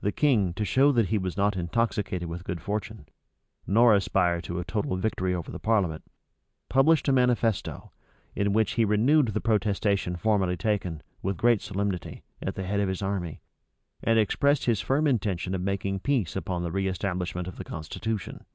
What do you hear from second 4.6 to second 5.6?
total victory over the